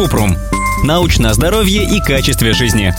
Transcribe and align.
Купрум. 0.00 0.34
Научное 0.82 1.34
здоровье 1.34 1.84
и 1.84 2.00
качестве 2.00 2.54
жизни. 2.54 2.94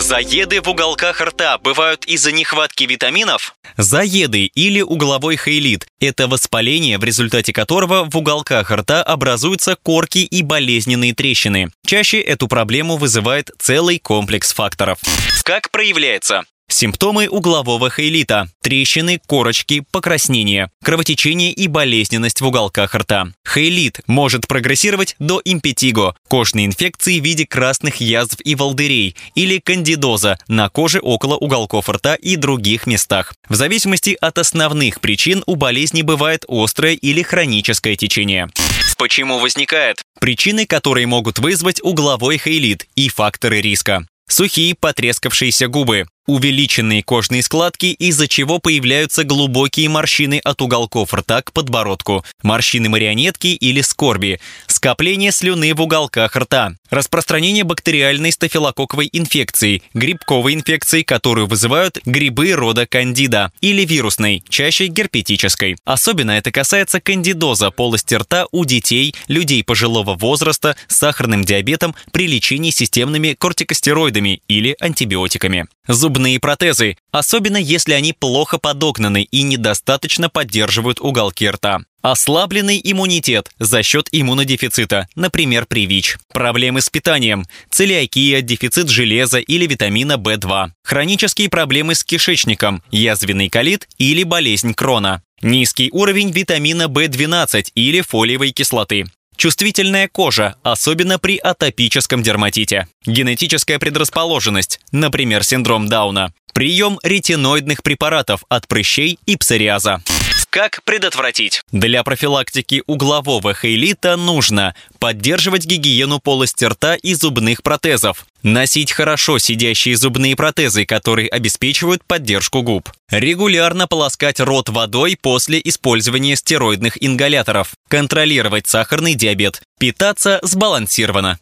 Заеды 0.00 0.60
в 0.60 0.68
уголках 0.68 1.20
рта 1.20 1.58
бывают 1.58 2.04
из-за 2.06 2.32
нехватки 2.32 2.82
витаминов? 2.82 3.54
Заеды 3.76 4.46
или 4.46 4.80
угловой 4.80 5.36
хейлит– 5.36 5.86
это 6.00 6.26
воспаление, 6.26 6.98
в 6.98 7.04
результате 7.04 7.52
которого 7.52 8.02
в 8.02 8.16
уголках 8.16 8.72
рта 8.72 9.04
образуются 9.04 9.76
корки 9.80 10.18
и 10.18 10.42
болезненные 10.42 11.14
трещины. 11.14 11.70
Чаще 11.86 12.20
эту 12.20 12.48
проблему 12.48 12.96
вызывает 12.96 13.52
целый 13.56 14.00
комплекс 14.00 14.52
факторов. 14.52 14.98
Как 15.44 15.70
проявляется? 15.70 16.46
Симптомы 16.70 17.28
углового 17.28 17.90
хейлита– 17.90 18.48
трещины, 18.62 19.20
корочки, 19.26 19.82
покраснение, 19.90 20.70
кровотечение 20.82 21.52
и 21.52 21.66
болезненность 21.66 22.40
в 22.40 22.46
уголках 22.46 22.94
рта. 22.94 23.26
Хейлит 23.46 24.00
может 24.06 24.46
прогрессировать 24.46 25.16
до 25.18 25.42
импетиго– 25.44 26.14
кожной 26.28 26.66
инфекции 26.66 27.18
в 27.18 27.24
виде 27.24 27.44
красных 27.44 27.96
язв 27.96 28.40
и 28.44 28.54
волдырей, 28.54 29.16
или 29.34 29.58
кандидоза 29.58 30.38
на 30.46 30.68
коже 30.68 31.00
около 31.00 31.36
уголков 31.36 31.88
рта 31.88 32.14
и 32.14 32.36
других 32.36 32.86
местах. 32.86 33.34
В 33.48 33.56
зависимости 33.56 34.16
от 34.20 34.38
основных 34.38 35.00
причин 35.00 35.42
у 35.46 35.56
болезни 35.56 36.02
бывает 36.02 36.44
острое 36.48 36.94
или 36.94 37.22
хроническое 37.22 37.96
течение. 37.96 38.48
Почему 38.96 39.38
возникает? 39.40 40.02
Причины, 40.20 40.66
которые 40.66 41.06
могут 41.08 41.40
вызвать 41.40 41.80
угловой 41.82 42.38
хейлит 42.38 42.86
и 42.94 43.08
факторы 43.08 43.60
риска. 43.60 44.06
Сухие 44.30 44.76
потрескавшиеся 44.76 45.66
губы, 45.66 46.06
увеличенные 46.30 47.02
кожные 47.02 47.42
складки, 47.42 47.86
из-за 47.86 48.28
чего 48.28 48.60
появляются 48.60 49.24
глубокие 49.24 49.88
морщины 49.88 50.40
от 50.44 50.62
уголков 50.62 51.12
рта 51.12 51.42
к 51.42 51.52
подбородку, 51.52 52.24
морщины 52.42 52.88
марионетки 52.88 53.48
или 53.48 53.80
скорби, 53.80 54.40
скопление 54.68 55.32
слюны 55.32 55.74
в 55.74 55.82
уголках 55.82 56.36
рта, 56.36 56.74
распространение 56.88 57.64
бактериальной 57.64 58.30
стафилококковой 58.30 59.08
инфекции, 59.12 59.82
грибковой 59.92 60.54
инфекции, 60.54 61.02
которую 61.02 61.48
вызывают 61.48 61.98
грибы 62.04 62.52
рода 62.52 62.86
кандида, 62.86 63.52
или 63.60 63.84
вирусной, 63.84 64.44
чаще 64.48 64.86
герпетической. 64.86 65.76
Особенно 65.84 66.30
это 66.30 66.52
касается 66.52 67.00
кандидоза 67.00 67.72
полости 67.72 68.14
рта 68.14 68.46
у 68.52 68.64
детей, 68.64 69.14
людей 69.26 69.64
пожилого 69.64 70.14
возраста 70.14 70.76
с 70.86 70.96
сахарным 70.96 71.44
диабетом 71.44 71.96
при 72.12 72.28
лечении 72.28 72.70
системными 72.70 73.34
кортикостероидами 73.34 74.42
или 74.46 74.76
антибиотиками. 74.78 75.66
Зубные 75.88 76.19
протезы, 76.38 76.96
особенно 77.10 77.56
если 77.56 77.92
они 77.92 78.12
плохо 78.12 78.58
подогнаны 78.58 79.22
и 79.22 79.42
недостаточно 79.42 80.28
поддерживают 80.28 81.00
уголки 81.00 81.48
рта. 81.48 81.80
Ослабленный 82.02 82.80
иммунитет 82.82 83.50
за 83.58 83.82
счет 83.82 84.08
иммунодефицита, 84.10 85.08
например, 85.14 85.66
при 85.66 85.84
ВИЧ. 85.86 86.18
Проблемы 86.32 86.80
с 86.80 86.88
питанием, 86.88 87.44
целиакия, 87.68 88.40
дефицит 88.40 88.88
железа 88.88 89.38
или 89.38 89.66
витамина 89.66 90.14
В2. 90.14 90.70
Хронические 90.82 91.50
проблемы 91.50 91.94
с 91.94 92.02
кишечником, 92.02 92.82
язвенный 92.90 93.50
колит 93.50 93.88
или 93.98 94.22
болезнь 94.22 94.72
Крона. 94.72 95.22
Низкий 95.42 95.90
уровень 95.92 96.30
витамина 96.30 96.84
В12 96.84 97.72
или 97.74 98.00
фолиевой 98.00 98.52
кислоты. 98.52 99.06
Чувствительная 99.40 100.06
кожа, 100.06 100.56
особенно 100.62 101.18
при 101.18 101.38
атопическом 101.38 102.22
дерматите. 102.22 102.88
Генетическая 103.06 103.78
предрасположенность, 103.78 104.80
например, 104.92 105.44
синдром 105.44 105.88
Дауна. 105.88 106.34
Прием 106.52 106.98
ретиноидных 107.02 107.82
препаратов 107.82 108.44
от 108.50 108.68
прыщей 108.68 109.18
и 109.24 109.38
псориаза. 109.38 110.02
Как 110.50 110.82
предотвратить? 110.82 111.62
Для 111.70 112.02
профилактики 112.02 112.82
углового 112.88 113.54
хейлита 113.54 114.16
нужно 114.16 114.74
поддерживать 114.98 115.64
гигиену 115.64 116.18
полости 116.18 116.64
рта 116.64 116.96
и 116.96 117.14
зубных 117.14 117.62
протезов, 117.62 118.26
носить 118.42 118.90
хорошо 118.90 119.38
сидящие 119.38 119.96
зубные 119.96 120.34
протезы, 120.34 120.86
которые 120.86 121.28
обеспечивают 121.28 122.04
поддержку 122.04 122.62
губ, 122.62 122.90
регулярно 123.10 123.86
полоскать 123.86 124.40
рот 124.40 124.68
водой 124.70 125.16
после 125.20 125.60
использования 125.62 126.34
стероидных 126.34 127.00
ингаляторов, 127.00 127.74
контролировать 127.88 128.66
сахарный 128.66 129.14
диабет, 129.14 129.62
питаться 129.78 130.40
сбалансированно. 130.42 131.38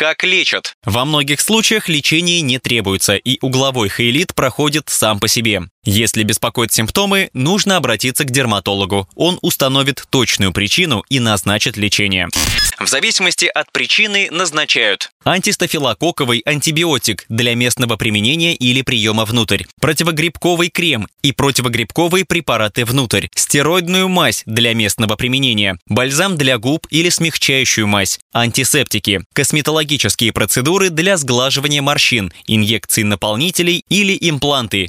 Как 0.00 0.24
лечат? 0.24 0.72
Во 0.84 1.04
многих 1.04 1.42
случаях 1.42 1.86
лечение 1.88 2.40
не 2.40 2.58
требуется, 2.58 3.16
и 3.16 3.36
угловой 3.42 3.90
хейлит 3.90 4.34
проходит 4.34 4.88
сам 4.88 5.20
по 5.20 5.28
себе. 5.28 5.64
Если 5.84 6.24
беспокоят 6.24 6.72
симптомы, 6.72 7.30
нужно 7.32 7.76
обратиться 7.78 8.24
к 8.24 8.30
дерматологу. 8.30 9.08
Он 9.14 9.38
установит 9.40 10.04
точную 10.10 10.52
причину 10.52 11.04
и 11.08 11.20
назначит 11.20 11.78
лечение. 11.78 12.28
В 12.78 12.86
зависимости 12.86 13.46
от 13.46 13.72
причины 13.72 14.28
назначают 14.30 15.10
Антистафилококковый 15.22 16.40
антибиотик 16.46 17.26
для 17.28 17.54
местного 17.54 17.96
применения 17.96 18.54
или 18.54 18.80
приема 18.80 19.26
внутрь. 19.26 19.64
Противогрибковый 19.78 20.70
крем 20.70 21.08
и 21.22 21.32
противогрибковые 21.32 22.24
препараты 22.24 22.86
внутрь. 22.86 23.26
Стероидную 23.34 24.08
мазь 24.08 24.42
для 24.46 24.72
местного 24.72 25.16
применения. 25.16 25.76
Бальзам 25.86 26.38
для 26.38 26.56
губ 26.56 26.86
или 26.88 27.10
смягчающую 27.10 27.86
мазь. 27.86 28.18
Антисептики. 28.32 29.20
Косметологические 29.34 30.32
процедуры 30.32 30.88
для 30.88 31.18
сглаживания 31.18 31.82
морщин. 31.82 32.32
Инъекции 32.46 33.02
наполнителей 33.02 33.84
или 33.90 34.16
импланты. 34.18 34.88